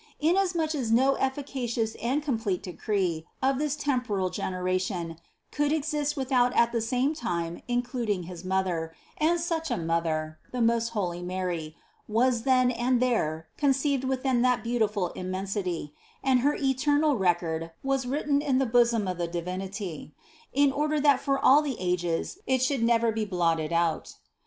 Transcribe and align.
Inasmuch 0.19 0.73
as 0.73 0.91
no 0.91 1.13
efficacious 1.17 1.93
and 2.01 2.23
complete 2.23 2.63
decree 2.63 3.27
of 3.39 3.59
this 3.59 3.75
temporal 3.75 4.31
gen 4.31 4.51
THE 4.53 4.57
CONCEPTION 4.57 5.09
67 5.09 5.13
eration 5.15 5.17
could 5.51 5.71
exist 5.71 6.17
without 6.17 6.55
at 6.55 6.71
the 6.71 6.81
same 6.81 7.13
time 7.13 7.61
including 7.67 8.23
his 8.23 8.43
Mother, 8.43 8.95
and 9.19 9.39
such 9.39 9.69
a 9.69 9.77
Mother, 9.77 10.39
the 10.51 10.59
most 10.59 10.89
holy 10.97 11.21
Mary, 11.21 11.75
was 12.07 12.41
then 12.45 12.71
and 12.71 12.99
there 12.99 13.47
conceived 13.57 14.03
within 14.03 14.41
that 14.41 14.63
beautiful 14.63 15.11
Im 15.15 15.29
mensity, 15.31 15.93
and 16.23 16.39
Her 16.39 16.55
eternal 16.59 17.15
record 17.15 17.69
was 17.83 18.07
written 18.07 18.41
in 18.41 18.57
the 18.57 18.65
bosom 18.65 19.07
of 19.07 19.19
the 19.19 19.27
Divinity, 19.27 20.15
in 20.51 20.71
order 20.71 20.99
that 20.99 21.19
for 21.19 21.37
all 21.37 21.61
the 21.61 21.77
ages 21.79 22.39
it 22.47 22.63
should 22.63 22.81
never 22.81 23.11
be 23.11 23.23
blotted 23.25 23.71
out. 23.71 24.15